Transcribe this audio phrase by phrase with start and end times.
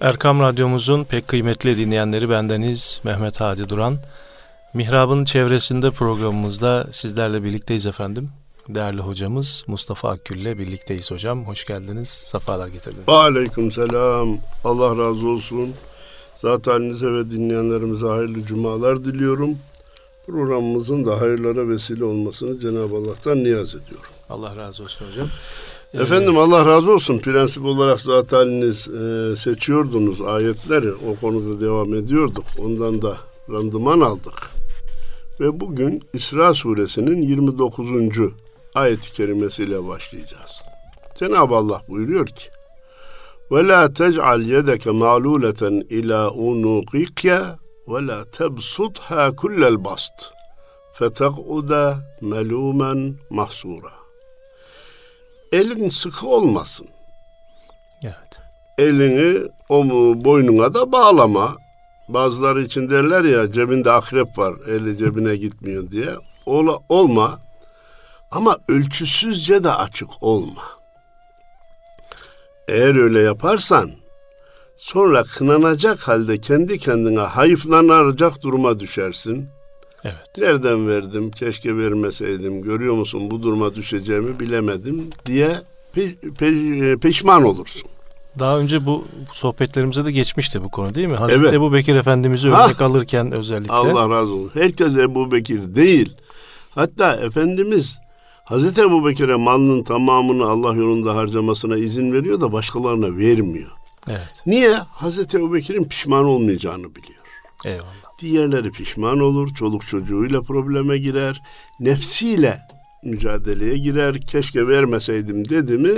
[0.00, 3.98] Erkam Radyomuzun pek kıymetli dinleyenleri bendeniz Mehmet Hadi Duran.
[4.74, 8.30] Mihrab'ın çevresinde programımızda sizlerle birlikteyiz efendim.
[8.68, 11.46] Değerli hocamız Mustafa Akgül ile birlikteyiz hocam.
[11.46, 13.04] Hoş geldiniz, sefalar getirdiniz.
[13.06, 14.38] Aleyküm selam.
[14.64, 15.74] Allah razı olsun.
[16.42, 19.58] Zaten halinize ve dinleyenlerimize hayırlı cumalar diliyorum.
[20.26, 24.10] Programımızın da hayırlara vesile olmasını Cenab-ı Allah'tan niyaz ediyorum.
[24.30, 25.28] Allah razı olsun hocam.
[25.94, 31.94] Ee, Efendim Allah razı olsun prensip olarak zat haliniz e, seçiyordunuz ayetleri o konuda devam
[31.94, 33.16] ediyorduk ondan da
[33.50, 34.50] randıman aldık.
[35.40, 37.90] Ve bugün İsra suresinin 29.
[38.74, 40.62] ayet-i kerimesiyle başlayacağız.
[41.18, 42.44] Cenab-ı Allah buyuruyor ki
[43.52, 47.40] ve la tec'al yedeke ma'luleten ila unuqike
[47.88, 50.32] ve la tebsutha kullel bast
[50.92, 54.03] feteq'uda melumen mahsura
[55.54, 56.86] Elin sıkı olmasın.
[58.02, 58.40] Evet.
[58.78, 59.84] Elini o
[60.24, 61.56] boynuna da bağlama.
[62.08, 66.10] Bazıları için derler ya cebinde akrep var, eli cebine gitmiyor diye.
[66.46, 67.38] Ola, olma
[68.30, 70.62] ama ölçüsüzce de açık olma.
[72.68, 73.90] Eğer öyle yaparsan
[74.76, 79.50] sonra kınanacak halde kendi kendine hayıflanacak duruma düşersin.
[80.04, 80.38] Evet.
[80.38, 85.60] Nereden verdim, keşke vermeseydim, görüyor musun bu duruma düşeceğimi bilemedim diye
[85.96, 87.82] pe- pe- peşman olursun.
[88.38, 91.16] Daha önce bu sohbetlerimize de geçmişti bu konu değil mi?
[91.16, 91.54] Hazreti Evet.
[91.54, 92.64] Ebu Bekir Efendimiz'i Ha.
[92.66, 93.72] örnek alırken özellikle.
[93.74, 94.50] Allah razı olsun.
[94.54, 96.12] Herkes Ebu Bekir değil.
[96.70, 97.98] Hatta Efendimiz
[98.44, 103.70] Hazreti Ebu Bekir'e malının tamamını Allah yolunda harcamasına izin veriyor da başkalarına vermiyor.
[104.10, 104.32] Evet.
[104.46, 104.72] Niye?
[104.74, 107.20] Hazreti Ebu Bekir'in pişman olmayacağını biliyor.
[107.64, 108.03] Eyvallah.
[108.20, 111.42] Diğerleri pişman olur, çoluk çocuğuyla probleme girer,
[111.80, 112.60] nefsiyle
[113.04, 114.20] mücadeleye girer.
[114.26, 115.92] Keşke vermeseydim dedi mi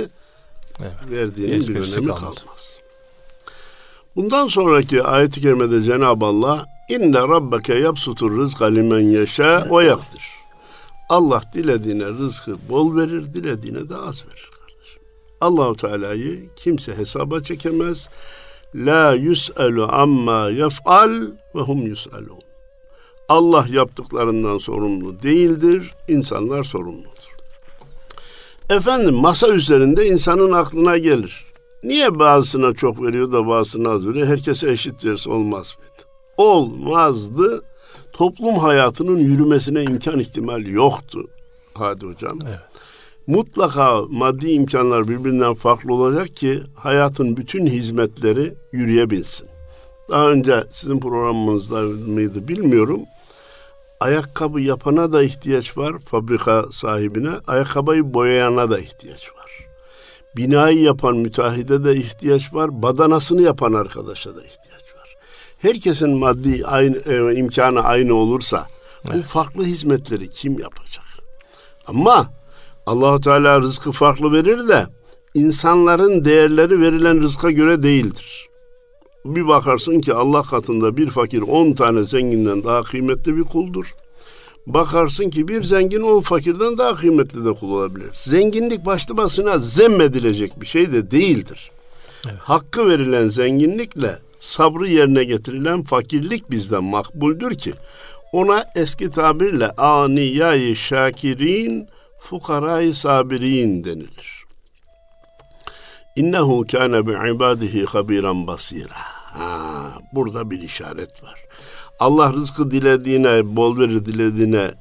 [0.81, 1.11] Evet.
[1.11, 2.19] verdiğinin bir önemi kalmaz.
[2.19, 2.79] kalmaz.
[4.15, 10.21] Bundan sonraki ayet-i kerimede Cenab-ı Allah inne rabbeke yapsutur rızka limen yeşâ ve yakdir.
[11.09, 15.01] Allah dilediğine rızkı bol verir, dilediğine de az verir kardeşim.
[15.41, 18.09] Allahu Teala'yı kimse hesaba çekemez.
[18.75, 21.21] La yus'alu amma yef'al
[21.55, 22.41] ve hum yus'alun.
[23.29, 27.37] Allah yaptıklarından sorumlu değildir, insanlar sorumludur.
[28.69, 31.45] Efendim masa üzerinde insanın aklına gelir.
[31.83, 34.27] Niye bazısına çok veriyor da bazısına az veriyor?
[34.27, 36.09] Herkese eşit verse olmaz mıydı?
[36.37, 37.63] Olmazdı.
[38.13, 41.27] Toplum hayatının yürümesine imkan ihtimal yoktu.
[41.73, 42.39] Hadi hocam.
[42.47, 42.59] Evet.
[43.27, 49.47] Mutlaka maddi imkanlar birbirinden farklı olacak ki hayatın bütün hizmetleri yürüyebilsin.
[50.09, 53.01] Daha önce sizin programınızda mıydı bilmiyorum.
[53.99, 57.31] Ayakkabı yapana da ihtiyaç var, fabrika sahibine.
[57.47, 59.51] Ayakkabıyı boyayana da ihtiyaç var.
[60.37, 62.81] Binayı yapan müteahhide de ihtiyaç var.
[62.81, 65.15] Badanasını yapan arkadaşa da ihtiyaç var.
[65.59, 68.67] Herkesin maddi aynı, e, imkanı aynı olursa
[69.13, 71.05] bu farklı hizmetleri kim yapacak?
[71.87, 72.37] Ama
[72.87, 74.87] Allahu Teala rızkı farklı verir de
[75.33, 78.47] insanların değerleri verilen rızka göre değildir.
[79.25, 83.93] Bir bakarsın ki Allah katında bir fakir 10 tane zenginden daha kıymetli bir kuldur.
[84.67, 88.09] Bakarsın ki bir zengin 10 fakirden daha kıymetli de kul olabilir.
[88.13, 91.71] Zenginlik başlı başına zemmedilecek bir şey de değildir.
[92.25, 92.39] Evet.
[92.39, 97.73] Hakkı verilen zenginlikle sabrı yerine getirilen fakirlik bizden makbuldür ki
[98.33, 101.87] ona eski tabirle aniyayı şakirin
[102.29, 104.45] fukarayı sabirin denilir.
[106.15, 108.95] İnnehu kâne bi ibadihi habiran basira.
[109.33, 111.39] Ha, burada bir işaret var.
[111.99, 114.71] Allah rızkı dilediğine bol verir, dilediğine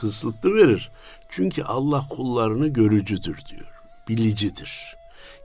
[0.00, 0.90] kısıtlı verir.
[1.28, 3.72] Çünkü Allah kullarını görücüdür diyor.
[4.08, 4.82] Bilicidir.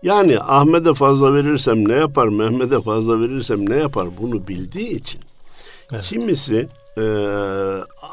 [0.03, 5.21] Yani Ahmet'e fazla verirsem ne yapar, Mehmet'e fazla verirsem ne yapar bunu bildiği için.
[5.91, 6.03] Evet.
[6.03, 6.67] Kimisi
[6.97, 7.03] e,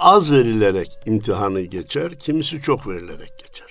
[0.01, 3.69] az verilerek imtihanı geçer, kimisi çok verilerek geçer.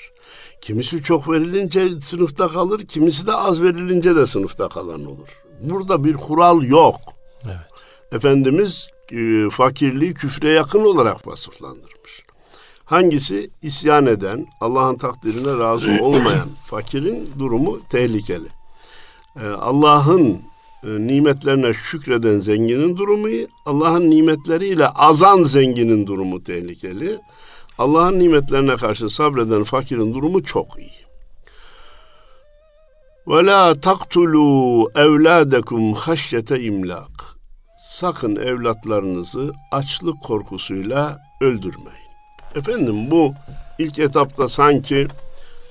[0.62, 5.42] Kimisi çok verilince sınıfta kalır, kimisi de az verilince de sınıfta kalan olur.
[5.62, 6.96] Burada bir kural yok.
[7.46, 7.58] Evet.
[8.12, 12.24] Efendimiz e, fakirliği küfre yakın olarak vasıflandırmış.
[12.86, 18.48] Hangisi isyan eden, Allah'ın takdirine razı olmayan fakirin durumu tehlikeli.
[19.36, 20.42] E, Allah'ın
[20.84, 23.28] e, nimetlerine şükreden zenginin durumu
[23.66, 27.20] Allah'ın nimetleriyle azan zenginin durumu tehlikeli.
[27.78, 31.08] Allah'ın nimetlerine karşı sabreden fakirin durumu çok iyi.
[33.28, 37.38] Ve la taktulu evladekum haşyete imlak.
[37.90, 42.08] Sakın evlatlarınızı açlık korkusuyla öldürmeyin.
[42.56, 43.34] Efendim bu
[43.80, 45.08] ilk etapta sanki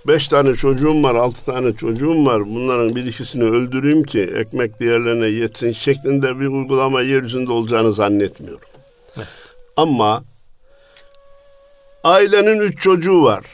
[0.09, 2.47] beş tane çocuğum var, altı tane çocuğum var.
[2.47, 8.69] Bunların bir ikisini öldüreyim ki ekmek diğerlerine yetsin şeklinde bir uygulama yeryüzünde olacağını zannetmiyorum.
[9.17, 9.27] Evet.
[9.77, 10.25] Ama
[12.05, 13.45] ailenin üç çocuğu var.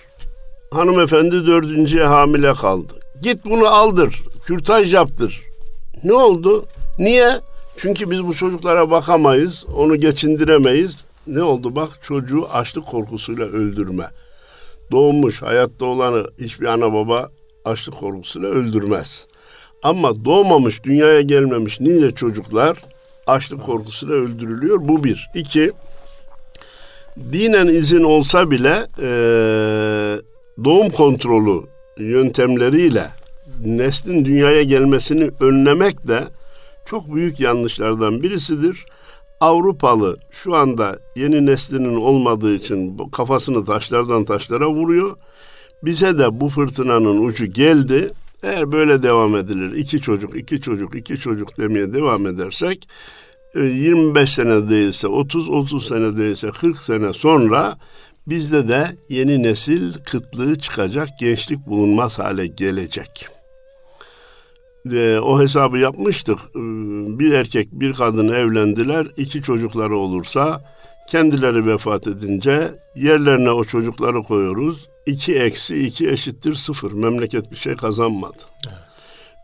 [0.70, 2.93] Hanımefendi dördüncüye hamile kaldı.
[3.22, 5.40] Git bunu aldır, kürtaj yaptır.
[6.04, 6.66] Ne oldu?
[6.99, 7.31] Niye?
[7.76, 11.04] Çünkü biz bu çocuklara bakamayız, onu geçindiremeyiz.
[11.26, 14.10] Ne oldu bak çocuğu açlık korkusuyla öldürme.
[14.92, 17.30] Doğmuş, hayatta olanı hiçbir ana baba
[17.64, 19.26] açlık korkusuyla öldürmez.
[19.82, 22.78] Ama doğmamış, dünyaya gelmemiş nice çocuklar
[23.26, 24.78] açlık korkusuyla öldürülüyor.
[24.88, 25.28] Bu bir.
[25.34, 25.72] İki,
[27.32, 29.08] dinen izin olsa bile e,
[30.64, 31.60] doğum kontrolü
[31.98, 33.08] yöntemleriyle
[33.64, 36.24] neslin dünyaya gelmesini önlemek de
[36.86, 38.84] çok büyük yanlışlardan birisidir.
[39.42, 45.16] Avrupalı şu anda yeni neslinin olmadığı için kafasını taşlardan taşlara vuruyor.
[45.84, 48.12] Bize de bu fırtınanın ucu geldi.
[48.42, 52.88] Eğer böyle devam edilir, iki çocuk, iki çocuk, iki çocuk demeye devam edersek
[53.54, 57.76] 25 e, sene değilse 30, 30 sene değilse 40 sene sonra
[58.26, 63.41] bizde de yeni nesil kıtlığı çıkacak, gençlik bulunmaz hale gelecek
[64.90, 66.38] e, o hesabı yapmıştık.
[66.38, 66.61] E,
[67.19, 69.06] bir erkek bir kadın evlendiler.
[69.17, 70.61] iki çocukları olursa
[71.08, 74.88] kendileri vefat edince yerlerine o çocukları koyuyoruz.
[75.06, 76.93] İki eksi iki eşittir sıfır.
[76.93, 78.43] Memleket bir şey kazanmadı.
[78.67, 78.76] Evet.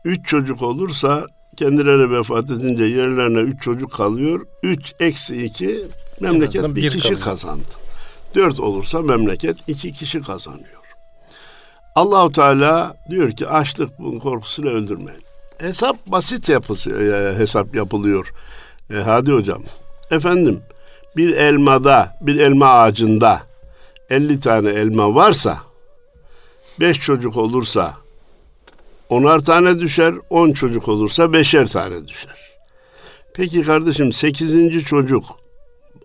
[0.05, 1.27] Üç çocuk olursa
[1.57, 4.47] kendileri vefat edince yerlerine üç çocuk kalıyor.
[4.63, 5.85] Üç eksi iki
[6.21, 7.21] memleket bir, bir kişi kalıyor.
[7.21, 7.63] kazandı.
[8.35, 10.79] Dört olursa memleket iki kişi kazanıyor.
[11.95, 13.91] Allahu Teala diyor ki açlık
[14.23, 15.28] korkusuyla öldürmeyin
[15.59, 18.33] hesap basit yapısı, e, hesap yapılıyor.
[18.91, 19.63] E, hadi hocam.
[20.11, 20.61] Efendim
[21.17, 23.43] bir elmada, bir elma ağacında
[24.11, 25.59] 50 tane elma varsa
[26.81, 27.95] 5 çocuk olursa
[29.09, 32.37] onar tane düşer, 10 çocuk olursa beşer tane düşer.
[33.35, 34.85] Peki kardeşim 8.
[34.85, 35.25] çocuk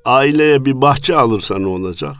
[0.05, 2.15] aileye bir bahçe alırsa ne olacak?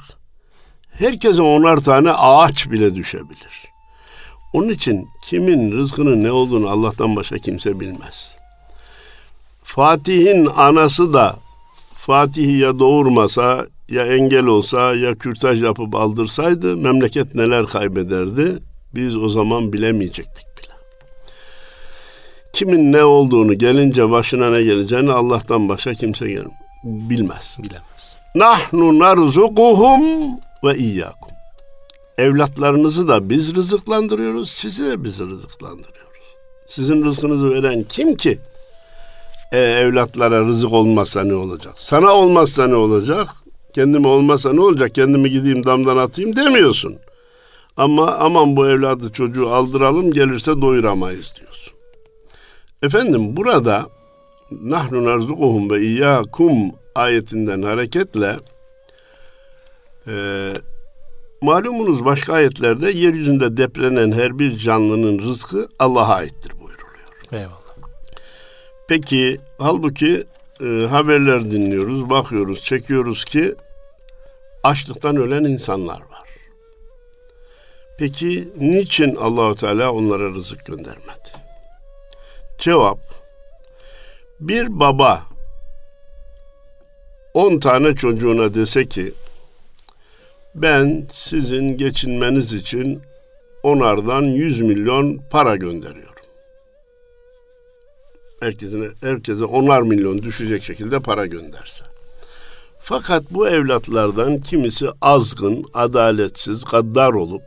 [0.92, 3.73] Herkese onar tane ağaç bile düşebilir.
[4.54, 8.36] Onun için kimin rızkının ne olduğunu Allah'tan başka kimse bilmez.
[9.64, 11.36] Fatih'in anası da
[11.94, 18.60] Fatih'i ya doğurmasa ya engel olsa ya kürtaj yapıp aldırsaydı memleket neler kaybederdi
[18.96, 20.74] biz o zaman bilemeyecektik bile.
[22.54, 26.26] Kimin ne olduğunu gelince başına ne geleceğini Allah'tan başka kimse
[26.84, 27.58] bilmez.
[27.60, 28.16] Bilemez.
[28.36, 30.02] Nahnu narzukuhum
[30.64, 31.33] ve iyyakum
[32.18, 36.04] evlatlarınızı da biz rızıklandırıyoruz, sizi de biz rızıklandırıyoruz.
[36.66, 38.40] Sizin rızkınızı veren kim ki?
[39.52, 41.74] E, evlatlara rızık olmazsa ne olacak?
[41.78, 43.28] Sana olmazsa ne olacak?
[43.74, 44.96] Kendime olmazsa ne olacak?
[44.96, 46.98] Kendimi gideyim damdan atayım demiyorsun.
[47.78, 51.74] Ama aman bu evladı çocuğu aldıralım gelirse doyuramayız diyorsun.
[52.84, 53.86] Efendim burada
[54.52, 58.38] nahnu narzukuhum ve iyyakum ayetinden hareketle
[60.08, 60.14] e,
[61.44, 67.08] Malumunuz başka ayetlerde yeryüzünde deprenen her bir canlının rızkı Allah'a aittir buyuruluyor.
[67.32, 67.90] Eyvallah.
[68.90, 70.24] Peki halbuki
[70.62, 73.56] e, haberler dinliyoruz, bakıyoruz, çekiyoruz ki
[74.64, 76.30] açlıktan ölen insanlar var.
[77.98, 81.30] Peki niçin Allahu Teala onlara rızık göndermedi?
[82.58, 83.00] Cevap
[84.40, 85.24] bir baba
[87.34, 89.14] on tane çocuğuna dese ki
[90.56, 93.02] ben sizin geçinmeniz için
[93.64, 96.14] onardan 100 milyon para gönderiyorum.
[98.42, 101.86] Herkese, herkese onar milyon düşecek şekilde para gönderse.
[102.80, 107.44] Fakat bu evlatlardan kimisi azgın, adaletsiz, gaddar olup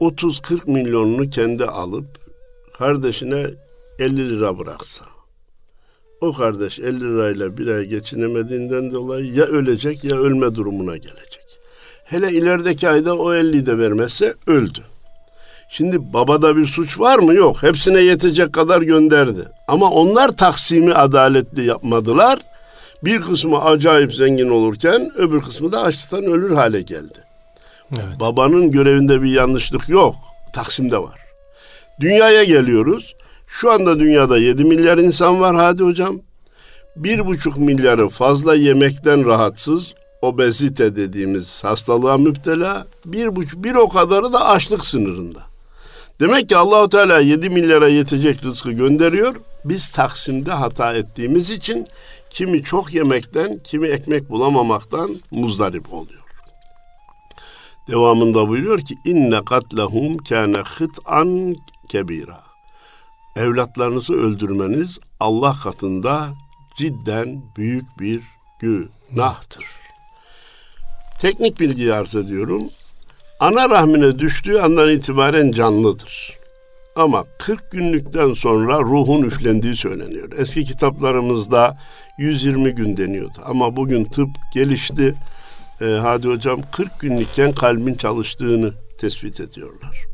[0.00, 2.06] 30-40 milyonunu kendi alıp
[2.78, 3.46] kardeşine
[3.98, 5.04] 50 lira bıraksa.
[6.20, 11.45] O kardeş 50 lirayla bir ay geçinemediğinden dolayı ya ölecek ya ölme durumuna gelecek.
[12.06, 14.80] Hele ilerideki ayda o 50'yi de vermezse öldü.
[15.68, 17.34] Şimdi babada bir suç var mı?
[17.34, 17.62] Yok.
[17.62, 19.48] Hepsine yetecek kadar gönderdi.
[19.68, 22.38] Ama onlar taksimi adaletli yapmadılar.
[23.04, 27.18] Bir kısmı acayip zengin olurken öbür kısmı da açlıktan ölür hale geldi.
[27.92, 28.20] Evet.
[28.20, 30.14] Babanın görevinde bir yanlışlık yok.
[30.52, 31.20] Taksimde var.
[32.00, 33.14] Dünyaya geliyoruz.
[33.48, 36.20] Şu anda dünyada 7 milyar insan var hadi hocam.
[36.96, 44.32] Bir buçuk milyarı fazla yemekten rahatsız, obezite dediğimiz hastalığa müptela, bir, buçuk, bir o kadarı
[44.32, 45.42] da açlık sınırında.
[46.20, 49.36] Demek ki Allahu Teala 7 milyara yetecek rızkı gönderiyor.
[49.64, 51.86] Biz taksimde hata ettiğimiz için
[52.30, 56.22] kimi çok yemekten, kimi ekmek bulamamaktan muzdarip oluyor.
[57.88, 61.56] Devamında buyuruyor ki inne katlehum kâne hıt'an
[61.88, 62.42] kebira.
[63.36, 66.28] Evlatlarınızı öldürmeniz Allah katında
[66.76, 68.22] cidden büyük bir
[68.60, 69.75] günahtır.
[71.20, 72.62] Teknik bilgi arz ediyorum.
[73.40, 76.36] Ana rahmine düştüğü andan itibaren canlıdır.
[76.96, 80.32] Ama 40 günlükten sonra ruhun üflendiği söyleniyor.
[80.36, 81.78] Eski kitaplarımızda
[82.18, 83.38] 120 gün deniyordu.
[83.44, 85.14] Ama bugün tıp gelişti.
[85.80, 90.04] Ee, Hadi hocam 40 günlükken kalbin çalıştığını tespit ediyorlar.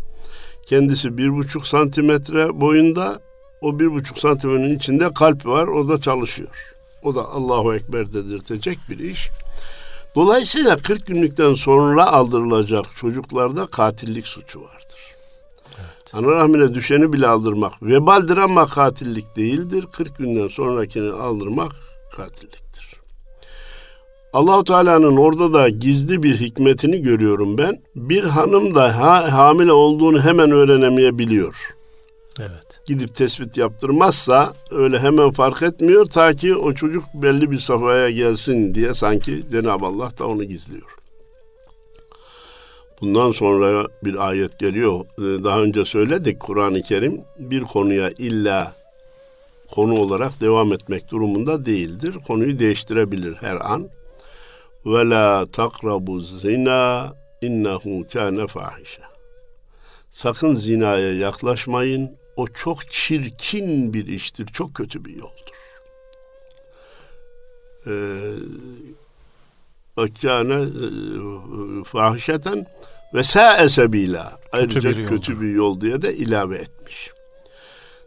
[0.66, 3.20] Kendisi bir buçuk santimetre boyunda,
[3.60, 6.72] o bir buçuk santimetrenin içinde kalp var, o da çalışıyor.
[7.02, 9.28] O da Allahu Ekber dedirtecek bir iş.
[10.14, 14.98] Dolayısıyla 40 günlükten sonra aldırılacak çocuklarda katillik suçu vardır.
[15.78, 16.14] Evet.
[16.14, 19.86] Ana rahmine düşeni bile aldırmak vebaldir ama katillik değildir.
[19.92, 21.72] 40 günden sonrakini aldırmak
[22.16, 22.96] katilliktir.
[24.32, 27.82] Allahu Teala'nın orada da gizli bir hikmetini görüyorum ben.
[27.94, 31.74] Bir hanım da ha, hamile olduğunu hemen öğrenemeyebiliyor.
[32.40, 38.10] Evet gidip tespit yaptırmazsa öyle hemen fark etmiyor ta ki o çocuk belli bir safhaya
[38.10, 40.92] gelsin diye sanki Cenab-ı Allah da onu gizliyor.
[43.00, 45.00] Bundan sonra bir ayet geliyor.
[45.00, 48.74] Ee, daha önce söyledik Kur'an-ı Kerim bir konuya illa
[49.70, 52.16] konu olarak devam etmek durumunda değildir.
[52.26, 53.88] Konuyu değiştirebilir her an.
[54.86, 59.02] Ve la takrabu zina innehu kâne fahişe.
[60.10, 62.21] Sakın zinaya yaklaşmayın.
[62.36, 65.52] O çok çirkin bir iştir, çok kötü bir yoldur.
[69.96, 72.66] Akâne e, fahişeten
[73.14, 74.40] ve sâe sebîlâ.
[74.52, 77.10] Ayrıca kötü bir, kötü bir yol diye de ilave etmiş.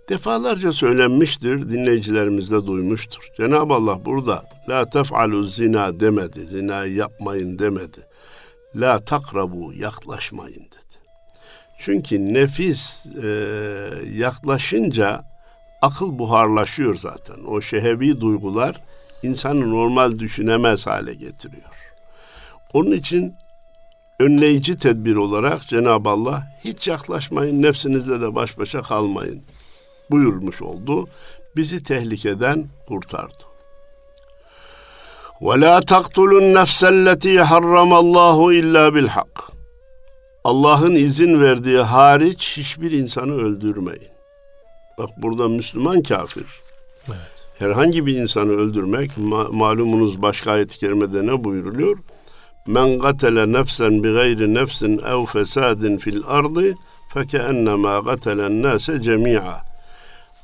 [0.09, 3.29] Defalarca söylenmiştir, dinleyicilerimiz de duymuştur.
[3.37, 8.07] Cenab-ı Allah burada la tef'alu zina demedi, zinayı yapmayın demedi.
[8.75, 10.84] La takrabu yaklaşmayın dedi.
[11.84, 13.28] Çünkü nefis e,
[14.14, 15.24] yaklaşınca
[15.82, 17.36] akıl buharlaşıyor zaten.
[17.46, 18.82] O şehevi duygular
[19.22, 21.70] insanı normal düşünemez hale getiriyor.
[22.72, 23.34] Onun için
[24.20, 29.42] önleyici tedbir olarak Cenab-ı Allah hiç yaklaşmayın, nefsinizle de baş başa kalmayın
[30.10, 31.08] buyurmuş oldu.
[31.56, 33.50] Bizi tehlikeden kurtardı.
[35.40, 39.53] وَلَا تَقْتُلُوا النَّفْسَ الَّتِي حَرَّمَ اللّٰهُ اِلَّا بِالْحَقِّ
[40.45, 44.07] Allah'ın izin verdiği hariç hiçbir insanı öldürmeyin.
[44.97, 46.45] Bak burada Müslüman kafir.
[47.07, 47.17] Evet.
[47.59, 51.97] Herhangi bir insanı öldürmek ma- malumunuz başka ayet-i kerimede ne buyuruluyor?
[52.67, 56.75] Men gatele nefsen bi gayri nefsin ev fesadin fil ardı
[57.13, 59.74] fekennema gatelen nase cemi'a.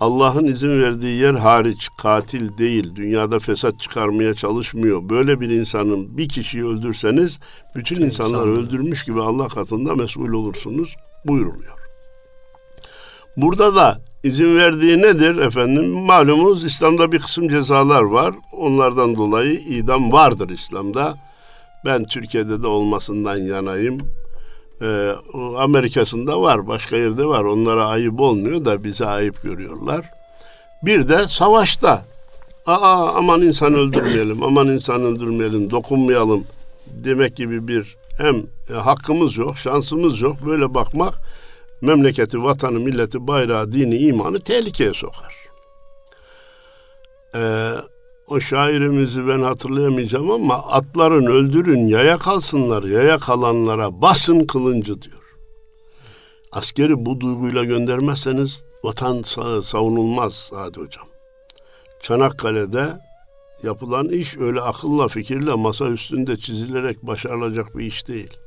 [0.02, 5.10] Allah'ın izin verdiği yer hariç katil değil, dünyada fesat çıkarmaya çalışmıyor.
[5.10, 7.40] Böyle bir insanın bir kişiyi öldürseniz
[7.76, 8.64] bütün insanlar insan.
[8.64, 11.74] öldürmüş gibi Allah katında mesul olursunuz buyuruluyor.
[13.38, 15.90] Burada da izin verdiği nedir efendim?
[15.90, 18.36] Malumunuz İslam'da bir kısım cezalar var.
[18.52, 21.18] Onlardan dolayı idam vardır İslam'da.
[21.86, 23.98] Ben Türkiye'de de olmasından yanayım.
[24.82, 25.16] Ee,
[25.58, 27.44] Amerika'sında var, başka yerde var.
[27.44, 30.06] Onlara ayıp olmuyor da bize ayıp görüyorlar.
[30.84, 32.06] Bir de savaşta.
[32.66, 36.44] Aa aman insan öldürmeyelim, aman insan öldürmeyelim, dokunmayalım
[36.88, 38.36] demek gibi bir hem
[38.70, 40.36] e, hakkımız yok, şansımız yok.
[40.46, 41.14] Böyle bakmak
[41.82, 45.36] memleketi, vatanı, milleti, bayrağı, dini, imanı tehlikeye sokar.
[47.36, 47.72] Ee,
[48.32, 55.38] o şairimizi ben hatırlayamayacağım ama atların öldürün yaya kalsınlar yaya kalanlara basın kılıncı diyor.
[56.52, 59.22] Askeri bu duyguyla göndermezseniz vatan
[59.62, 61.06] savunulmaz Sadi Hocam.
[62.02, 63.00] Çanakkale'de
[63.64, 68.38] yapılan iş öyle akılla fikirle masa üstünde çizilerek başarılacak bir iş değil.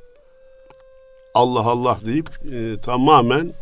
[1.34, 3.52] Allah Allah deyip e, tamamen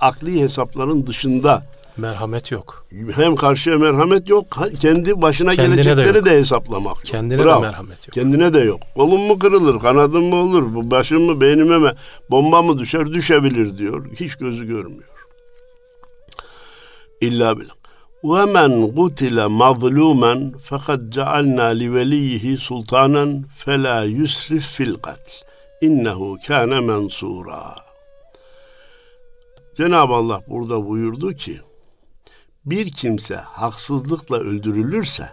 [0.00, 1.62] akli hesapların dışında
[1.99, 2.85] Merhamet yok.
[3.15, 4.45] Hem karşıya merhamet yok,
[4.79, 7.05] kendi başına Kendine gelecekleri de, de hesaplamak yok.
[7.05, 7.63] Kendine Bravo.
[7.63, 8.13] de merhamet yok.
[8.13, 8.79] Kendine de yok.
[8.95, 11.91] Kolum mu kırılır, kanadım mı olur, bu başım mı, beynime mi,
[12.31, 14.05] bomba mı düşer, düşebilir diyor.
[14.19, 15.09] Hiç gözü görmüyor.
[17.21, 17.65] İlla bil.
[18.23, 20.35] وَمَنْ قُتِلَ مَظْلُومًا
[20.69, 23.25] فَقَدْ جَعَلْنَا لِوَلِيِّهِ سُلْطَانًا
[23.63, 25.33] فَلَا يُسْرِفْ فِي الْقَتْلِ
[25.87, 27.65] اِنَّهُ كَانَ مَنْصُورًا
[29.77, 31.55] Cenab-ı Allah burada buyurdu ki,
[32.66, 35.30] bir kimse haksızlıkla öldürülürse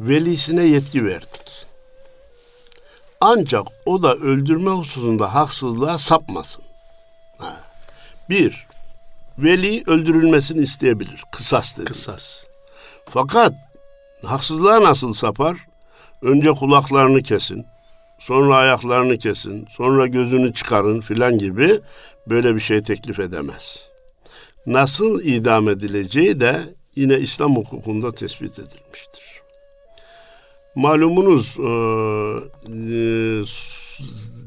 [0.00, 1.66] velisine yetki verdik.
[3.20, 6.64] Ancak o da öldürme hususunda haksızlığa sapmasın.
[7.38, 7.60] Ha.
[8.30, 8.66] Bir,
[9.38, 11.24] veli öldürülmesini isteyebilir.
[11.32, 11.84] Kısas dedi.
[11.84, 12.44] Kısas.
[13.04, 13.52] Fakat
[14.24, 15.56] haksızlığa nasıl sapar?
[16.22, 17.66] Önce kulaklarını kesin,
[18.18, 21.80] sonra ayaklarını kesin, sonra gözünü çıkarın filan gibi
[22.26, 23.88] böyle bir şey teklif edemez.
[24.66, 29.24] Nasıl idam edileceği de yine İslam hukukunda tespit edilmiştir.
[30.74, 31.70] Malumunuz e,
[32.68, 32.98] e,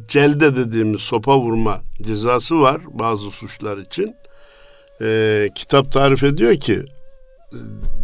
[0.08, 4.16] celde dediğimiz sopa vurma cezası var bazı suçlar için.
[5.02, 6.86] E, kitap tarif ediyor ki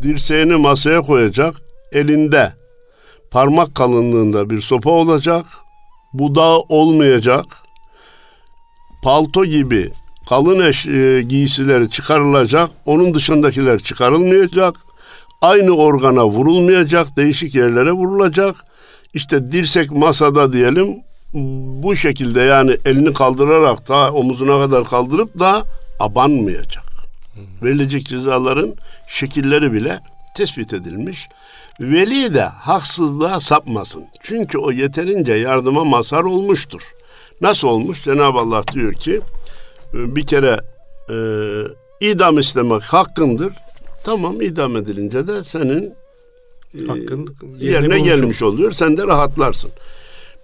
[0.02, 1.56] dirseğini masaya koyacak,
[1.92, 2.54] elinde
[3.32, 5.46] parmak kalınlığında bir sopa olacak,
[6.14, 7.46] budağı olmayacak,
[9.04, 9.92] palto gibi
[10.30, 14.76] kalın eş, e, giysileri çıkarılacak, onun dışındakiler çıkarılmayacak,
[15.42, 18.56] aynı organa vurulmayacak, değişik yerlere vurulacak.
[19.14, 20.88] İşte dirsek masada diyelim,
[21.84, 25.64] bu şekilde yani elini kaldırarak da omuzuna kadar kaldırıp da
[26.00, 26.84] abanmayacak.
[27.64, 28.74] Verilecek cezaların
[29.08, 30.00] şekilleri bile
[30.36, 31.28] tespit edilmiş.
[31.80, 34.04] Veli de haksızlığa sapmasın.
[34.24, 36.82] Çünkü o yeterince yardıma mazhar olmuştur.
[37.42, 38.04] Nasıl olmuş?
[38.04, 39.22] Cenab-ı Allah diyor ki
[39.94, 40.60] bir kere
[41.10, 41.18] e,
[42.02, 43.54] idam istemek hakkındır.
[44.04, 45.96] Tamam idam edilince de senin
[46.80, 48.72] e, Hakkın, yerine gelmiş oluyor.
[48.72, 49.72] Sen de rahatlarsın.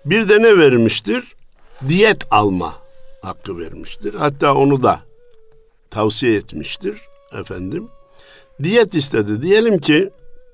[0.06, 1.24] Bir de ne vermiştir?
[1.88, 2.76] Diyet alma
[3.22, 4.14] hakkı vermiştir.
[4.14, 5.00] Hatta onu da
[5.90, 7.02] tavsiye etmiştir
[7.40, 7.88] efendim.
[8.64, 9.42] Diyet istedi.
[9.42, 10.10] Diyelim ki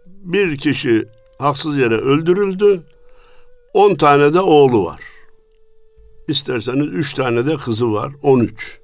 [0.06, 1.06] bir kişi
[1.40, 2.82] haksız yere öldürüldü.
[3.74, 5.02] On tane de oğlu var.
[6.28, 8.14] İsterseniz üç tane de kızı var.
[8.24, 8.80] On üç.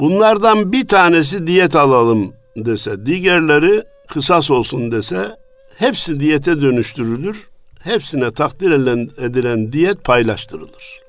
[0.00, 5.36] Bunlardan bir tanesi diyet alalım dese, diğerleri kısas olsun dese
[5.78, 7.48] hepsi diyete dönüştürülür.
[7.80, 8.70] Hepsine takdir
[9.18, 11.00] edilen, diyet paylaştırılır.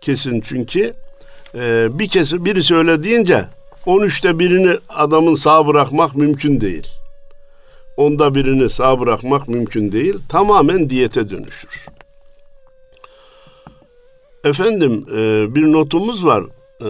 [0.00, 0.94] Kesin çünkü
[1.54, 3.44] e, bir kez birisi öyle deyince
[3.86, 6.86] 13'te birini adamın sağ bırakmak mümkün değil.
[7.96, 10.18] Onda birini sağ bırakmak mümkün değil.
[10.28, 11.86] Tamamen diyete dönüşür.
[14.44, 16.44] Efendim e, bir notumuz var
[16.82, 16.86] e,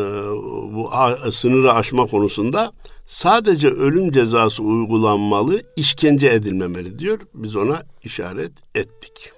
[0.75, 0.90] bu
[1.33, 2.73] sınırı aşma konusunda.
[3.07, 7.18] Sadece ölüm cezası uygulanmalı, işkence edilmemeli diyor.
[7.35, 9.33] Biz ona işaret ettik.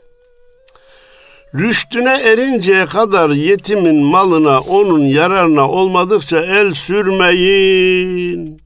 [1.54, 8.60] Rüştüne erinceye kadar yetimin malına onun yararına olmadıkça el sürmeyin.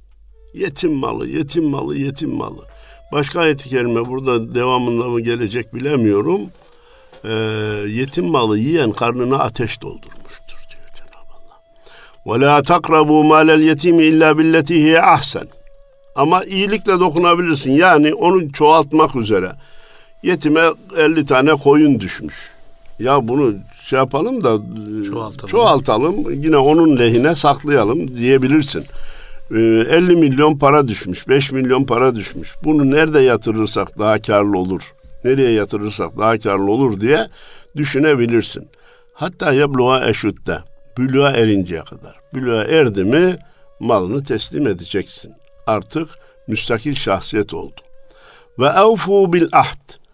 [0.55, 2.61] Yetim malı, yetim malı, yetim malı.
[3.12, 6.40] Başka ayet-i kerime burada devamında mı gelecek bilemiyorum.
[7.25, 7.33] Ee,
[7.88, 10.23] yetim malı yiyen karnına ateş Allah.
[12.26, 15.48] Ve la takrabu malel yetimi illa billeti hiye ahsen.
[16.14, 17.72] Ama iyilikle dokunabilirsin.
[17.72, 19.52] Yani onu çoğaltmak üzere.
[20.22, 20.62] Yetime
[20.96, 22.54] 50 tane koyun düşmüş
[22.98, 24.58] ya bunu şey yapalım da
[25.10, 25.50] çoğaltalım.
[25.50, 28.84] çoğaltalım yine onun lehine saklayalım diyebilirsin.
[29.50, 32.54] 50 ee, milyon para düşmüş, 5 milyon para düşmüş.
[32.64, 37.28] Bunu nerede yatırırsak daha karlı olur, nereye yatırırsak daha karlı olur diye
[37.76, 38.68] düşünebilirsin.
[39.12, 40.58] Hatta yabluğa eşütte,
[40.98, 42.16] bülüğa erinceye kadar.
[42.35, 43.37] Bülüğa erdi mi
[43.80, 45.33] malını teslim edeceksin.
[45.66, 46.09] Artık
[46.48, 47.80] müstakil şahsiyet oldu.
[48.59, 50.04] Ve evfu bil ahd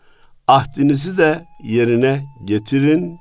[0.49, 3.19] ahdinizi de yerine getirin,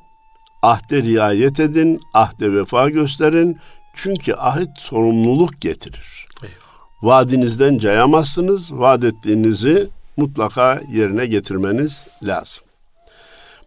[0.62, 3.58] ahde riayet edin, ahde vefa gösterin.
[3.95, 6.28] Çünkü ahit sorumluluk getirir.
[6.43, 6.58] Eyvallah.
[7.02, 12.63] Vaadinizden cayamazsınız, vaat ettiğinizi mutlaka yerine getirmeniz lazım.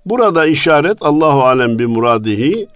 [0.07, 2.68] Burada işaret Allahu alem bir muradihi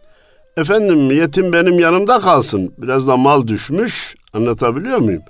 [0.57, 2.75] efendim yetim benim yanımda kalsın.
[2.79, 4.15] Biraz da mal düşmüş.
[4.33, 5.23] Anlatabiliyor muyum?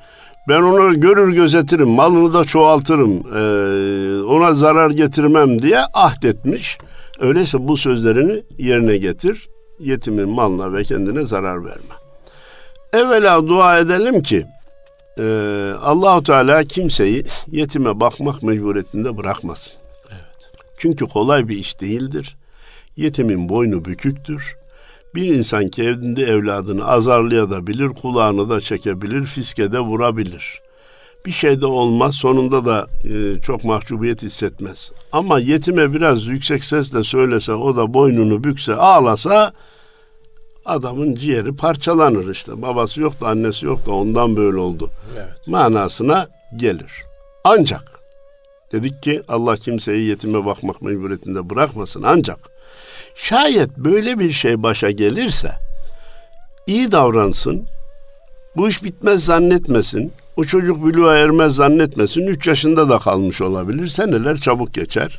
[0.48, 6.78] Ben onu görür gözetirim, malını da çoğaltırım, e, ona zarar getirmem diye ahdetmiş.
[7.20, 9.48] Öyleyse bu sözlerini yerine getir,
[9.80, 11.94] yetimin malına ve kendine zarar verme.
[12.92, 14.46] Evvela dua edelim ki
[15.18, 15.22] e,
[15.82, 19.72] Allahu Teala kimseyi yetime bakmak mecburiyetinde bırakmasın.
[20.10, 20.50] Evet.
[20.78, 22.36] Çünkü kolay bir iş değildir.
[22.96, 24.56] Yetimin boynu büküktür.
[25.14, 30.62] Bir insan ki evinde evladını azarlayabilir, kulağını da çekebilir, fiske de vurabilir.
[31.26, 34.92] Bir şey de olmaz, sonunda da e, çok mahcubiyet hissetmez.
[35.12, 39.52] Ama yetime biraz yüksek sesle söylese, o da boynunu bükse, ağlasa
[40.64, 42.62] adamın ciğeri parçalanır işte.
[42.62, 44.90] Babası yok da annesi yok da ondan böyle oldu.
[45.16, 45.46] Evet.
[45.46, 46.92] Manasına gelir.
[47.44, 48.00] Ancak
[48.72, 52.38] dedik ki Allah kimseyi yetime bakmak mecburiyetinde bırakmasın ancak
[53.16, 55.52] Şayet böyle bir şey başa gelirse
[56.66, 57.66] iyi davransın.
[58.56, 60.12] Bu iş bitmez zannetmesin.
[60.36, 62.26] O çocuk buluğa ermez zannetmesin.
[62.26, 63.86] Üç yaşında da kalmış olabilir.
[63.86, 65.18] Seneler çabuk geçer.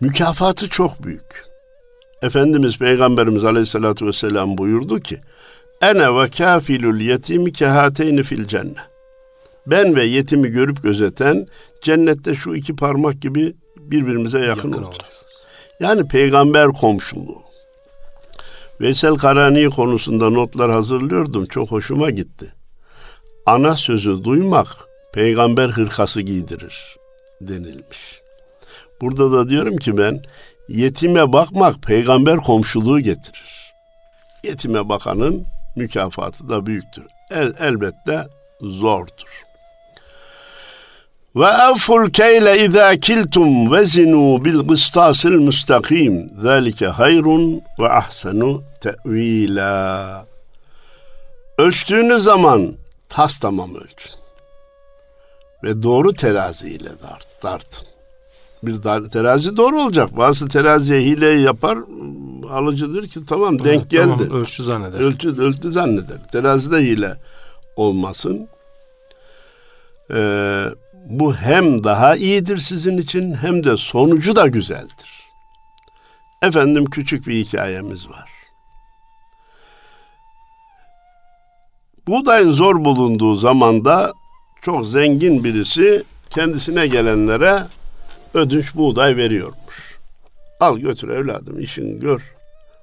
[0.00, 1.44] Mükafatı çok büyük.
[2.22, 5.20] Efendimiz Peygamberimiz Aleyhisselatü Vesselam buyurdu ki
[5.82, 8.76] Ene ve kafilul yetimi kehateyni fil cennet.
[9.66, 11.46] Ben ve yetimi görüp gözeten
[11.82, 15.24] cennette şu iki parmak gibi birbirimize yakın, yakın olacağız.
[15.80, 17.42] Yani peygamber komşuluğu.
[18.80, 21.46] Veysel Karani konusunda notlar hazırlıyordum.
[21.46, 22.52] Çok hoşuma gitti.
[23.46, 24.68] Ana sözü duymak
[25.12, 26.96] peygamber hırkası giydirir
[27.40, 28.20] denilmiş.
[29.00, 30.22] Burada da diyorum ki ben
[30.68, 33.72] yetime bakmak peygamber komşuluğu getirir.
[34.44, 37.04] Yetime bakanın mükafatı da büyüktür.
[37.30, 38.26] El, elbette
[38.60, 39.47] zordur.
[41.36, 46.30] Ve evful keyle izâ kiltum vezinû bil gıstâsil müstakîm.
[46.42, 50.26] Zâlike hayrun ve ahsenu te'vîlâ.
[51.58, 52.74] Ölçtüğünüz zaman
[53.08, 54.12] tas tamam ölçün.
[55.64, 57.88] Ve doğru teraziyle dart, tartın.
[58.62, 60.16] Bir dar, terazi doğru olacak.
[60.16, 61.78] Bazı teraziye hile yapar,
[62.50, 64.04] alıcıdır ki tamam denk evet, geldi.
[64.18, 65.00] Tamam, ölçü zanneder.
[65.00, 66.18] Ölçü, ölçü zanneder.
[66.32, 67.16] Terazide hile
[67.76, 68.48] olmasın.
[70.10, 70.64] Ee,
[71.06, 75.28] bu hem daha iyidir sizin için hem de sonucu da güzeldir.
[76.42, 78.30] Efendim küçük bir hikayemiz var.
[82.06, 84.12] Buğdayın zor bulunduğu zamanda
[84.62, 87.62] çok zengin birisi kendisine gelenlere
[88.34, 89.98] ödünç buğday veriyormuş.
[90.60, 92.34] Al götür evladım işini gör.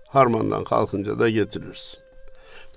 [0.08, 2.00] Harmandan kalkınca da getirirsin.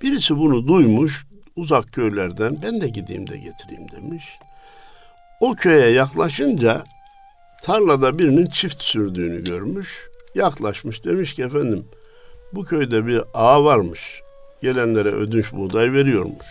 [0.02, 4.24] Birisi bunu duymuş uzak köylerden ben de gideyim de getireyim demiş.
[5.40, 6.84] O köye yaklaşınca
[7.62, 10.08] tarlada birinin çift sürdüğünü görmüş.
[10.34, 11.84] Yaklaşmış demiş ki efendim
[12.52, 14.22] bu köyde bir ağa varmış.
[14.62, 16.46] Gelenlere ödünç buğday veriyormuş.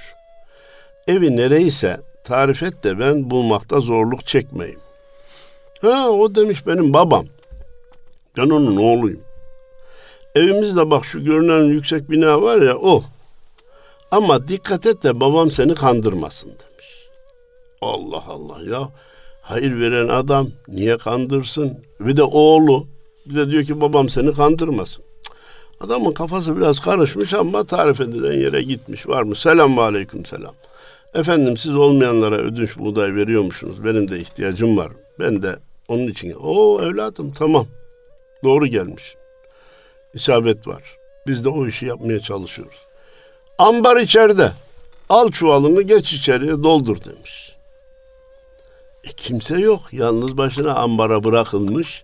[1.08, 4.80] Evi nereyse tarif et de ben bulmakta zorluk çekmeyeyim.
[5.82, 7.26] Ha o demiş benim babam.
[8.38, 9.22] Ben onun oğluyum.
[10.36, 13.04] Evimizde bak şu görünen yüksek bina var ya o.
[14.12, 16.67] Ama dikkat et de babam seni kandırmasın demiş.
[17.82, 18.90] Allah Allah ya.
[19.42, 21.84] Hayır veren adam niye kandırsın?
[22.00, 22.88] Bir de oğlu.
[23.26, 25.04] Bir de diyor ki babam seni kandırmasın.
[25.80, 29.08] Adamın kafası biraz karışmış ama tarif edilen yere gitmiş.
[29.08, 29.36] Var mı?
[29.36, 30.54] Selam aleyküm selam.
[31.14, 33.86] Efendim siz olmayanlara ödünç buğday veriyormuşsunuz.
[33.86, 34.92] Benim de ihtiyacım var.
[35.20, 36.34] Ben de onun için.
[36.44, 37.66] O evladım tamam.
[38.44, 39.16] Doğru gelmiş.
[40.14, 40.98] İsabet var.
[41.28, 42.78] Biz de o işi yapmaya çalışıyoruz.
[43.58, 44.52] Ambar içeride.
[45.10, 47.47] Al çuvalını geç içeriye doldur demiş.
[49.08, 49.82] E kimse yok.
[49.92, 52.04] Yalnız başına ambara bırakılmış.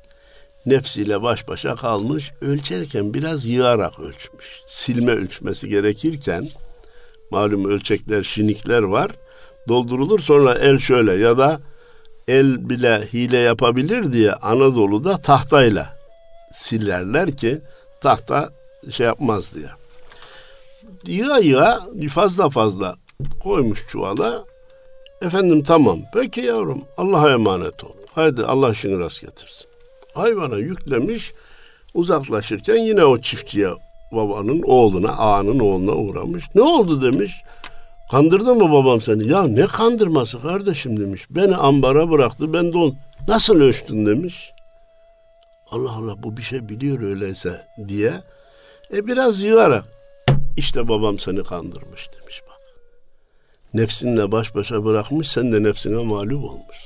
[0.66, 2.32] Nefsiyle baş başa kalmış.
[2.42, 4.62] Ölçerken biraz yığarak ölçmüş.
[4.68, 6.48] Silme ölçmesi gerekirken
[7.32, 9.12] malum ölçekler, şinikler var.
[9.68, 11.62] Doldurulur sonra el şöyle ya da
[12.28, 16.00] el bile hile yapabilir diye Anadolu'da tahtayla
[16.54, 17.62] silerler ki
[18.02, 18.50] tahta
[18.92, 19.70] şey yapmaz diye.
[21.06, 22.96] Yığa yığa fazla fazla
[23.44, 24.53] koymuş çuvala.
[25.24, 26.00] Efendim tamam.
[26.14, 27.92] Peki yavrum Allah'a emanet ol.
[28.12, 29.68] Haydi Allah işini rast getirsin.
[30.14, 31.34] Hayvana yüklemiş
[31.94, 33.70] uzaklaşırken yine o çiftçiye
[34.12, 36.44] babanın oğluna, ağanın oğluna uğramış.
[36.56, 37.34] Ne oldu demiş.
[38.12, 39.28] Kandırdı mı babam seni?
[39.28, 41.26] Ya ne kandırması kardeşim demiş.
[41.30, 42.96] Beni ambara bıraktı ben de on.
[43.28, 44.52] Nasıl ölçtün demiş.
[45.72, 48.14] Allah Allah bu bir şey biliyor öyleyse diye.
[48.94, 49.86] E biraz yığarak
[50.58, 52.13] işte babam seni kandırmış demiş bak.
[53.74, 56.78] Nefsinle baş başa bırakmış sen de nefsine mağlup olmuş.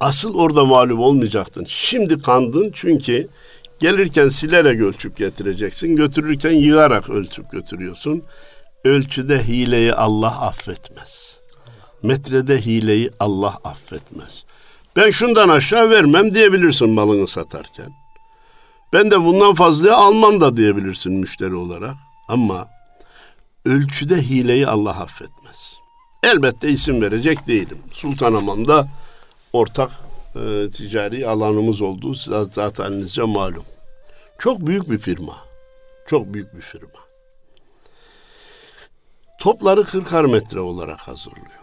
[0.00, 1.64] Asıl orada mağlup olmayacaktın.
[1.68, 3.28] Şimdi kandın çünkü
[3.80, 5.96] gelirken silerek ölçüp getireceksin.
[5.96, 8.22] Götürürken yığarak ölçüp götürüyorsun.
[8.84, 11.40] Ölçüde hileyi Allah affetmez.
[12.02, 14.44] Metrede hileyi Allah affetmez.
[14.96, 17.92] Ben şundan aşağı vermem diyebilirsin malını satarken.
[18.92, 21.94] Ben de bundan fazla almam da diyebilirsin müşteri olarak.
[22.28, 22.68] Ama
[23.64, 25.74] ölçüde hileyi Allah affetmez.
[26.22, 27.78] Elbette isim verecek değilim.
[27.92, 28.88] Sultanamam'da
[29.52, 29.90] ortak
[30.34, 32.14] e, ticari alanımız olduğu
[32.50, 33.64] zaten malum.
[34.38, 35.36] Çok büyük bir firma.
[36.06, 37.00] Çok büyük bir firma.
[39.38, 41.60] Topları 40 metre olarak hazırlıyor.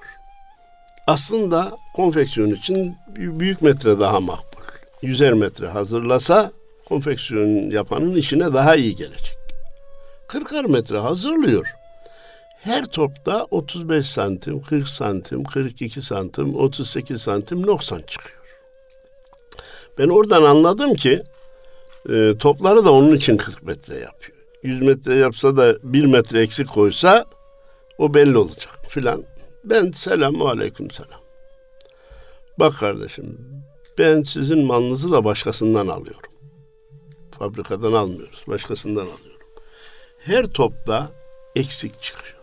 [1.08, 4.62] Aslında konfeksiyon için büyük metre daha makbul.
[5.04, 6.52] 100'er metre hazırlasa
[6.86, 9.38] konfeksiyon yapanın işine daha iyi gelecek.
[10.28, 11.77] 40 metre hazırlıyor.
[12.64, 18.38] Her topta 35 santim, 40 santim, 42 santim, 38 santim noksan çıkıyor.
[19.98, 21.24] Ben oradan anladım ki
[22.10, 24.38] e, topları da onun için 40 metre yapıyor.
[24.64, 27.26] 100 metre yapsa da 1 metre eksik koysa
[27.98, 29.24] o belli olacak filan.
[29.64, 31.22] Ben selamu aleyküm selam.
[32.60, 33.38] Bak kardeşim
[33.98, 36.32] ben sizin malınızı da başkasından alıyorum.
[37.40, 38.44] Fabrikadan almıyoruz.
[38.48, 39.48] Başkasından alıyorum.
[40.20, 41.10] Her topta
[41.56, 42.37] eksik çıkıyor.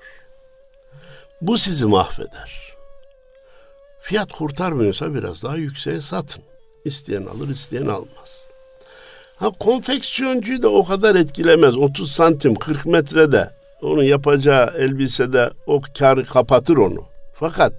[1.46, 2.74] Bu sizi mahveder.
[4.00, 6.42] Fiyat kurtarmıyorsa biraz daha yükseğe satın.
[6.84, 8.46] İsteyen alır, isteyen almaz.
[9.36, 11.76] Ha konfeksiyoncuyu da o kadar etkilemez.
[11.76, 13.50] 30 santim 40 metrede
[13.82, 17.04] onun yapacağı elbisede o karı kapatır onu.
[17.34, 17.72] Fakat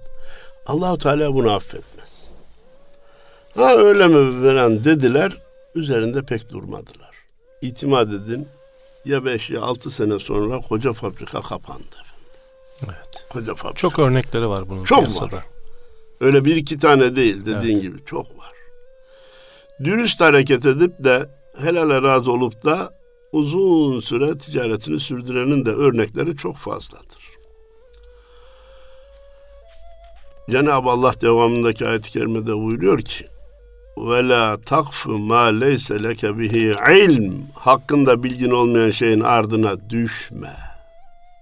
[0.66, 2.08] Allahu Teala bunu affetmez.
[3.54, 5.32] Ha öyle mi veren dediler.
[5.74, 7.14] Üzerinde pek durmadılar.
[7.62, 8.48] İtimat edin.
[9.04, 11.96] Ya beş ya altı sene sonra koca fabrika kapandı.
[12.84, 13.05] Evet.
[13.32, 13.76] Koca fabrika.
[13.78, 15.36] Çok örnekleri var bunun Çok piyasada.
[15.36, 15.44] var.
[16.20, 17.82] Öyle bir iki tane değil dediğin Evet.
[17.82, 18.52] gibi çok var.
[19.84, 21.28] Dürüst hareket edip de
[21.60, 22.94] helale razı olup da
[23.32, 27.26] uzun süre ticaretini sürdürenin de örnekleri çok fazladır.
[30.50, 33.24] Cenab-ı Allah devamındaki ayet-i kerimede buyuruyor ki
[33.98, 40.52] ve la takfu ma leyse leke bihi ilm hakkında bilgin olmayan şeyin ardına düşme.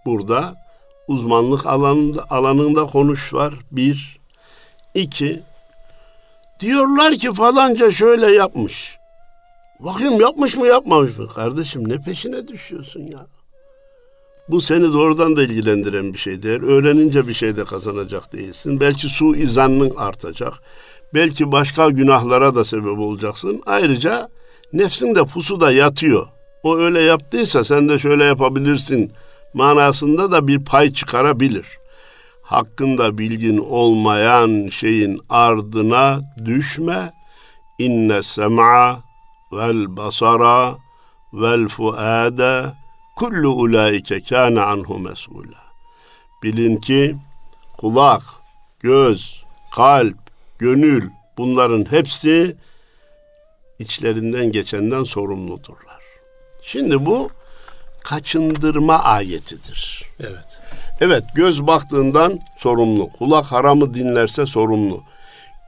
[0.06, 0.63] Burada
[1.08, 3.54] uzmanlık alanında, alanında konuş var.
[3.70, 4.18] Bir.
[4.94, 5.42] İki.
[6.60, 8.98] Diyorlar ki falanca şöyle yapmış.
[9.80, 11.28] Bakayım yapmış mı yapmamış mı?
[11.28, 13.26] Kardeşim ne peşine düşüyorsun ya?
[14.48, 16.62] Bu seni doğrudan da ilgilendiren bir şey değil.
[16.62, 18.80] Öğrenince bir şey de kazanacak değilsin.
[18.80, 20.52] Belki su izanın artacak.
[21.14, 23.62] Belki başka günahlara da sebep olacaksın.
[23.66, 24.28] Ayrıca
[24.72, 26.26] nefsin de pusu da yatıyor.
[26.62, 29.12] O öyle yaptıysa sen de şöyle yapabilirsin
[29.54, 31.66] manasında da bir pay çıkarabilir.
[32.42, 37.12] Hakkında bilgin olmayan şeyin ardına düşme.
[37.78, 38.98] İnne sem'a
[39.52, 40.74] vel basara
[41.32, 42.72] vel fuade
[43.16, 45.64] kullu ulaike kana anhu mes'ula.
[46.42, 47.16] Bilin ki
[47.78, 48.22] kulak,
[48.80, 50.16] göz, kalp,
[50.58, 52.56] gönül bunların hepsi
[53.78, 56.02] içlerinden geçenden sorumludurlar.
[56.62, 57.28] Şimdi bu
[58.04, 60.04] kaçındırma ayetidir.
[60.20, 60.60] Evet.
[61.00, 63.08] Evet göz baktığından sorumlu.
[63.08, 65.02] Kulak haramı dinlerse sorumlu.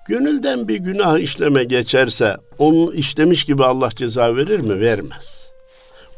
[0.08, 4.80] Gönülden bir günah işleme geçerse onu işlemiş gibi Allah ceza verir mi?
[4.80, 5.52] Vermez.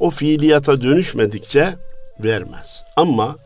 [0.01, 1.75] O fiiliyata dönüşmedikçe
[2.21, 2.85] vermez.
[2.97, 3.37] Ama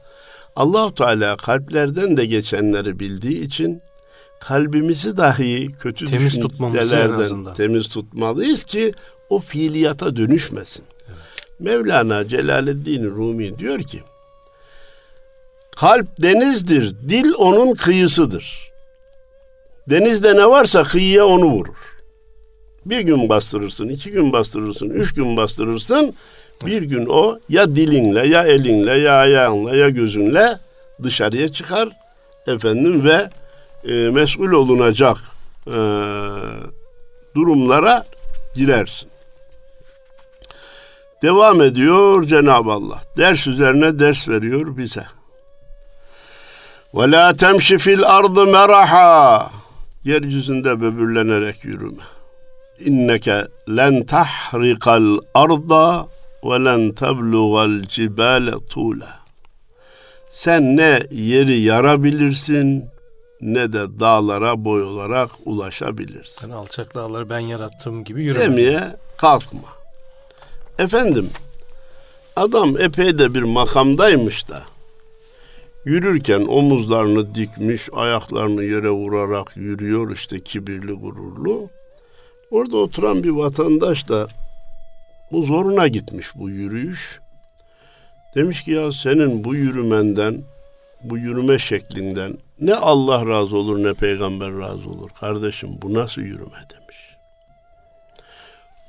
[0.57, 3.83] Allahu Teala kalplerden de geçenleri bildiği için
[4.41, 8.93] kalbimizi dahi kötü Temiz düşüncelerden temiz tutmalıyız ki
[9.31, 10.85] o fiiliyata dönüşmesin.
[11.63, 14.01] Mevlana Celaleddin Rumi diyor ki
[15.77, 18.73] Kalp denizdir, dil onun kıyısıdır.
[19.91, 21.77] Denizde ne varsa kıyıya onu vurur.
[22.87, 26.15] Bir gün bastırırsın, iki gün bastırırsın, üç gün bastırırsın.
[26.67, 30.59] Bir gün o ya dilinle, ya elinle, ya ayağınla, ya gözünle
[31.03, 31.89] dışarıya çıkar.
[32.47, 33.31] Efendim ve
[33.89, 35.17] e, mesul olunacak
[35.67, 35.79] e,
[37.35, 38.05] durumlara
[38.55, 39.12] girersin.
[41.23, 43.01] Devam ediyor Cenab-ı Allah.
[43.17, 45.05] Ders üzerine ders veriyor bize.
[46.95, 49.51] Ve la temşi fil ardı meraha.
[50.05, 52.03] Yeryüzünde böbürlenerek yürüme.
[52.79, 56.07] İnneke len tahrikal arda
[56.45, 59.19] ve len teblugal cibale tula.
[60.31, 62.85] Sen ne yeri yarabilirsin
[63.41, 68.45] ne de dağlara boy olarak ulaşabilirsin Yani alçak dağları ben yarattığım gibi yürüme.
[68.45, 69.82] demeye kalkma.
[70.79, 71.31] Efendim,
[72.37, 74.63] adam epey de bir makamdaymış da
[75.85, 81.69] yürürken omuzlarını dikmiş, ayaklarını yere vurarak yürüyor işte kibirli gururlu.
[82.51, 84.27] Orada oturan bir vatandaş da
[85.33, 87.21] bu zoruna gitmiş bu yürüyüş.
[88.35, 90.43] Demiş ki ya senin bu yürümenden,
[91.03, 95.11] bu yürüme şeklinden ne Allah razı olur ne peygamber razı olur.
[95.21, 96.82] Kardeşim bu nasıl yürüme demiş.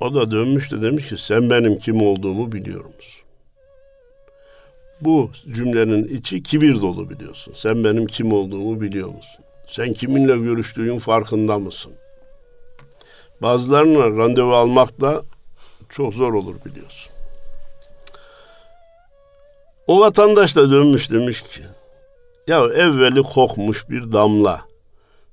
[0.00, 3.24] O da dönmüş de demiş ki sen benim kim olduğumu biliyor musun?
[5.00, 7.54] Bu cümlenin içi kibir dolu biliyorsun.
[7.56, 9.44] Sen benim kim olduğumu biliyor musun?
[9.66, 11.92] Sen kiminle görüştüğün farkında mısın?
[13.42, 15.22] Bazılarına randevu almak da
[15.88, 17.12] çok zor olur biliyorsun.
[19.86, 21.60] O vatandaş da dönmüş demiş ki
[22.46, 24.60] ya evveli kokmuş bir damla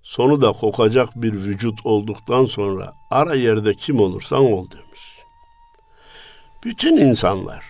[0.03, 5.01] sonu da kokacak bir vücut olduktan sonra ara yerde kim olursan ol demiş.
[6.63, 7.63] Bütün insanlar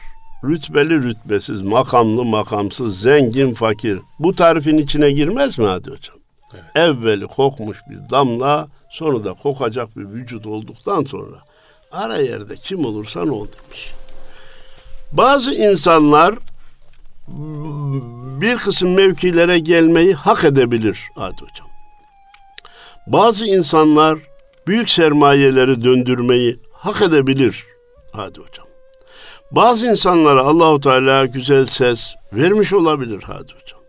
[0.44, 6.16] rütbeli rütbesiz, makamlı makamsız, zengin fakir bu tarifin içine girmez mi hadi hocam?
[6.54, 6.64] Evet.
[6.76, 11.38] Evveli kokmuş bir damla sonu da kokacak bir vücut olduktan sonra
[11.92, 13.92] ara yerde kim olursan ol demiş.
[15.12, 16.36] Bazı insanlar
[18.42, 21.71] bir kısım mevkilere gelmeyi hak edebilir Hadi hocam.
[23.08, 24.20] Bazı insanlar
[24.68, 27.66] büyük sermayeleri döndürmeyi hak edebilir
[28.12, 28.68] Hadi hocam.
[29.52, 33.82] Bazı insanlara Allahu Teala güzel ses vermiş olabilir Hadi hocam.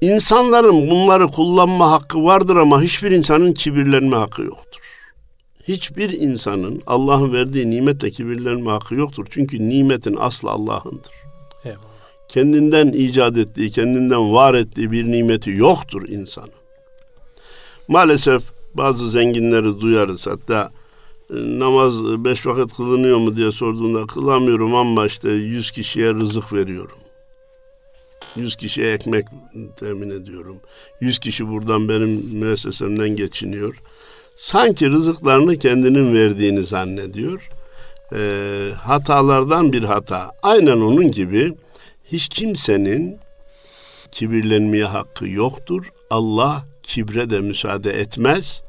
[0.00, 4.80] İnsanların bunları kullanma hakkı vardır ama hiçbir insanın kibirlenme hakkı yoktur.
[5.68, 9.26] Hiçbir insanın Allah'ın verdiği nimetle kibirlenme hakkı yoktur.
[9.30, 11.12] Çünkü nimetin aslı Allah'ındır.
[11.64, 11.80] Eyvallah.
[12.28, 16.55] Kendinden icat ettiği, kendinden var ettiği bir nimeti yoktur insanın.
[17.88, 18.42] Maalesef
[18.74, 20.26] bazı zenginleri duyarız.
[20.26, 20.70] Hatta
[21.30, 26.98] e, namaz beş vakit kılınıyor mu diye sorduğunda kılamıyorum ama işte yüz kişiye rızık veriyorum.
[28.36, 29.26] Yüz kişiye ekmek
[29.76, 30.56] temin ediyorum.
[31.00, 33.76] Yüz kişi buradan benim müessesemden geçiniyor.
[34.36, 37.50] Sanki rızıklarını kendinin verdiğini zannediyor.
[38.12, 40.30] E, hatalardan bir hata.
[40.42, 41.54] Aynen onun gibi
[42.04, 43.18] hiç kimsenin
[44.10, 45.92] kibirlenmeye hakkı yoktur.
[46.10, 48.62] Allah kibre de müsaade etmez.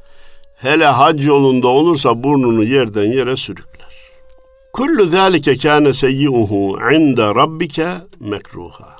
[0.55, 3.87] Hele hac yolunda olursa burnunu yerden yere sürükler.
[4.73, 8.97] Kullu zalike kana seyyi'uhu inde rabbike mekruha.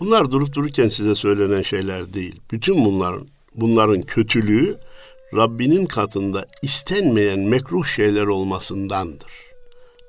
[0.00, 2.40] Bunlar durup dururken size söylenen şeyler değil.
[2.50, 4.78] Bütün bunların bunların kötülüğü
[5.36, 9.32] Rabbinin katında istenmeyen mekruh şeyler olmasındandır.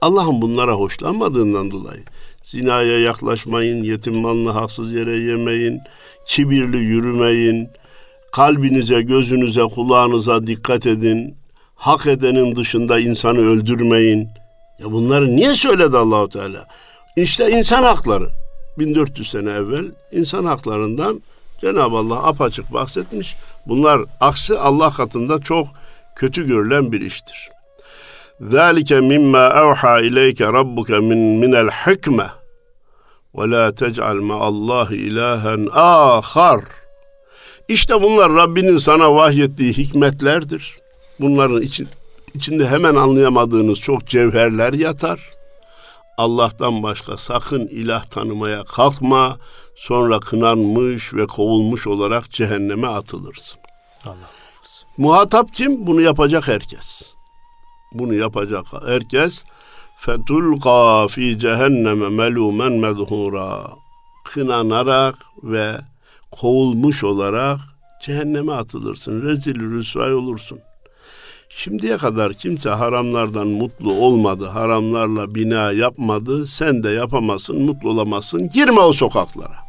[0.02, 2.04] Allah'ın bunlara hoşlanmadığından dolayı
[2.46, 5.82] zinaya yaklaşmayın, yetim malını haksız yere yemeyin,
[6.26, 7.70] kibirli yürümeyin,
[8.32, 11.36] kalbinize, gözünüze, kulağınıza dikkat edin,
[11.76, 14.28] hak edenin dışında insanı öldürmeyin.
[14.80, 16.68] Ya bunları niye söyledi Allahu Teala?
[17.16, 18.30] İşte insan hakları.
[18.80, 21.22] 1400 sene evvel insan haklarından
[21.62, 23.36] Cenab-ı Allah apaçık bahsetmiş.
[23.68, 25.68] Bunlar aksi Allah katında çok
[26.16, 27.55] kötü görülen bir iştir.
[28.42, 32.28] Zalike mimma evha ileyke rabbuke min minel hikme
[33.36, 36.64] ve la tec'al ma'allahi ilahen ahar.
[37.68, 40.76] İşte bunlar Rabbinin sana vahyettiği hikmetlerdir.
[41.20, 41.88] Bunların için,
[42.34, 45.20] içinde hemen anlayamadığınız çok cevherler yatar.
[46.18, 49.38] Allah'tan başka sakın ilah tanımaya kalkma.
[49.76, 53.60] Sonra kınanmış ve kovulmuş olarak cehenneme atılırsın.
[54.06, 54.16] Allah
[54.98, 55.88] Muhatap kim?
[55.88, 57.15] Bunu yapacak herkes.
[58.00, 59.44] Bunu yapacak herkes
[59.98, 63.60] fetulqa fi cehenneme melumen medhura
[64.26, 65.78] kınanarak ve
[66.32, 67.60] kovulmuş olarak
[68.04, 69.22] cehenneme atılırsın.
[69.22, 70.60] Rezil rüsvay olursun.
[71.50, 78.80] Şimdiye kadar kimse haramlardan mutlu olmadı, haramlarla bina yapmadı, sen de yapamazsın, mutlu olamazsın, girme
[78.80, 79.65] o sokaklara.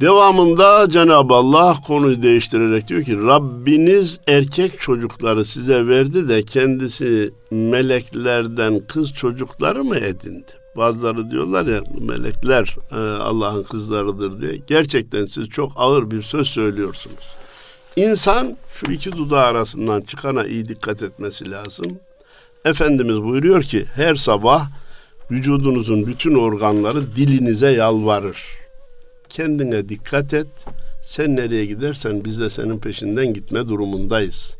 [0.00, 8.78] Devamında Cenab-ı Allah konuyu değiştirerek diyor ki Rabbiniz erkek çocukları size verdi de kendisi meleklerden
[8.78, 10.52] kız çocukları mı edindi?
[10.76, 14.62] Bazıları diyorlar ya melekler e, Allah'ın kızlarıdır diye.
[14.66, 17.36] Gerçekten siz çok ağır bir söz söylüyorsunuz.
[17.96, 21.86] İnsan şu iki dudağı arasından çıkana iyi dikkat etmesi lazım.
[22.64, 24.68] Efendimiz buyuruyor ki her sabah
[25.30, 28.65] vücudunuzun bütün organları dilinize yalvarır.
[29.28, 30.46] Kendine dikkat et.
[31.02, 34.56] Sen nereye gidersen biz de senin peşinden gitme durumundayız.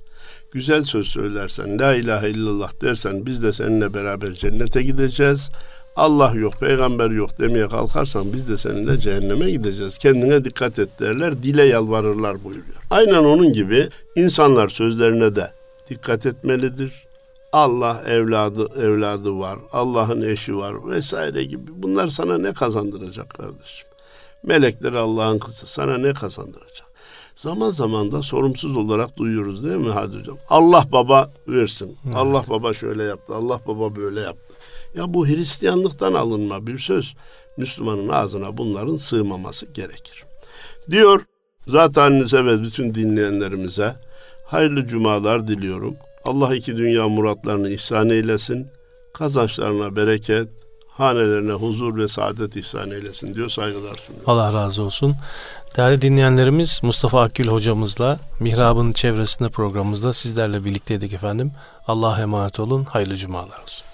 [0.52, 5.50] Güzel söz söylersen, la ilahe illallah dersen biz de seninle beraber cennete gideceğiz.
[5.96, 9.98] Allah yok, peygamber yok demeye kalkarsan biz de seninle cehenneme gideceğiz.
[9.98, 12.82] Kendine dikkat et derler, dile yalvarırlar buyuruyor.
[12.90, 15.50] Aynen onun gibi insanlar sözlerine de
[15.90, 17.06] dikkat etmelidir.
[17.52, 21.70] Allah evladı evladı var, Allah'ın eşi var vesaire gibi.
[21.76, 23.88] Bunlar sana ne kazandıracak kardeşim?
[24.42, 26.86] Melekler Allah'ın kızı sana ne kazandıracak?
[27.36, 30.36] Zaman zaman da sorumsuz olarak duyuyoruz değil mi Hadi hocam?
[30.48, 31.96] Allah baba versin.
[32.04, 32.16] Evet.
[32.16, 33.34] Allah baba şöyle yaptı.
[33.34, 34.54] Allah baba böyle yaptı.
[34.94, 37.14] Ya bu Hristiyanlıktan alınma bir söz.
[37.56, 40.24] Müslümanın ağzına bunların sığmaması gerekir.
[40.90, 41.24] Diyor
[41.66, 43.96] zaten evet bütün dinleyenlerimize
[44.46, 45.96] hayırlı cumalar diliyorum.
[46.24, 48.66] Allah iki dünya muratlarını ihsan eylesin.
[49.14, 50.48] Kazançlarına bereket,
[50.98, 54.30] hanelerine huzur ve saadet ihsan eylesin diyor saygılar sunuyorum.
[54.30, 55.16] Allah razı olsun.
[55.76, 61.52] Değerli dinleyenlerimiz Mustafa Akgül hocamızla Mihrab'ın çevresinde programımızda sizlerle birlikteydik efendim.
[61.86, 62.84] Allah'a emanet olun.
[62.84, 63.86] Hayırlı cumalar olsun.